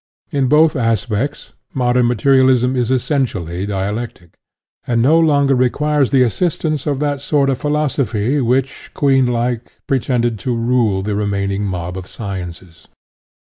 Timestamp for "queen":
8.95-9.27